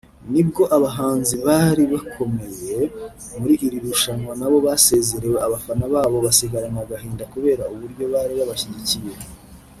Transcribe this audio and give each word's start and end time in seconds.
nibwo 0.31 0.63
abahanzi 0.77 1.35
bari 1.45 1.83
bakomeye 1.93 2.79
muri 3.39 3.55
iri 3.65 3.77
rushanwa 3.85 4.31
nabo 4.39 4.57
basezerewe 4.67 5.37
abafana 5.47 5.85
babo 5.93 6.17
basigarana 6.25 6.79
agahinda 6.85 7.23
kubera 7.33 7.63
uburyo 7.73 8.03
bari 8.15 8.33
babashyigikiye 8.39 9.17